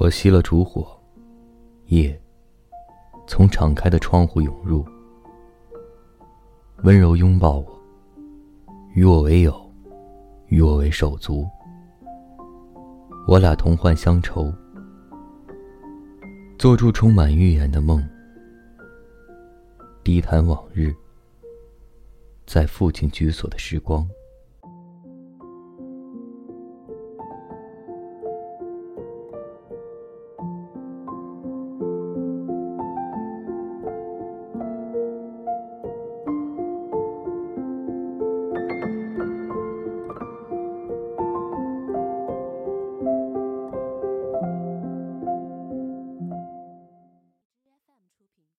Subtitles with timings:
[0.00, 0.98] 我熄了烛火，
[1.88, 2.18] 夜
[3.26, 4.82] 从敞开的窗户涌入，
[6.84, 7.66] 温柔拥抱我，
[8.94, 9.54] 与我为友，
[10.46, 11.46] 与我为手足，
[13.28, 14.50] 我俩同患乡愁，
[16.58, 18.02] 做出充满预言的梦，
[20.02, 20.94] 低谈往日，
[22.46, 24.08] 在父亲居所的时光。